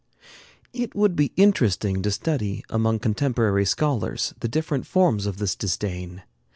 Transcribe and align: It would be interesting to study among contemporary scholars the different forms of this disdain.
It 0.73 0.95
would 0.95 1.15
be 1.15 1.31
interesting 1.35 2.01
to 2.01 2.09
study 2.09 2.65
among 2.71 2.97
contemporary 2.97 3.65
scholars 3.67 4.33
the 4.39 4.47
different 4.47 4.87
forms 4.87 5.27
of 5.27 5.37
this 5.37 5.55
disdain. 5.55 6.23